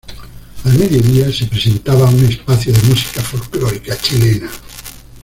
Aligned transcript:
Al 0.63 0.79
mediodía 0.79 1.31
se 1.31 1.45
presentaba 1.45 2.09
un 2.09 2.25
espacio 2.25 2.73
de 2.73 2.81
música 2.89 3.21
folklórica 3.21 3.95
chilena. 3.99 4.49